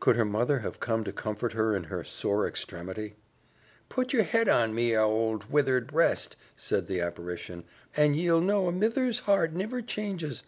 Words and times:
Could 0.00 0.16
her 0.16 0.24
mother 0.26 0.58
have 0.58 0.80
come 0.80 1.02
to 1.02 1.14
comfort 1.14 1.54
her 1.54 1.74
in 1.74 1.84
her 1.84 2.04
sore 2.04 2.46
extremity? 2.46 3.16
"Put 3.88 4.12
yer 4.12 4.22
head 4.22 4.46
on 4.46 4.74
me 4.74 4.94
ould 4.94 5.50
withered 5.50 5.86
breast," 5.86 6.36
said 6.54 6.88
the 6.88 7.00
apparition, 7.00 7.64
"an' 7.96 8.12
ye'll 8.12 8.42
know 8.42 8.66
a 8.66 8.70
mither's 8.72 9.20
heart 9.20 9.54
niver 9.54 9.80
changes. 9.80 10.40